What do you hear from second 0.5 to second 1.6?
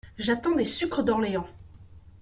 des sucres d’Orléans!…